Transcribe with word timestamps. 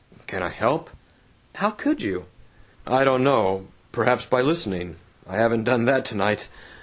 "Can 0.25 0.41
I 0.41 0.49
help?" 0.49 0.89
"How 1.53 1.69
could 1.69 2.01
you?" 2.01 2.25
"I 2.87 3.03
don't 3.03 3.23
know. 3.23 3.67
Perhaps 3.91 4.25
by 4.25 4.41
listening. 4.41 4.95
I 5.29 5.35
haven't 5.35 5.65
done 5.65 5.85
that 5.85 6.05
tonight. 6.05 6.49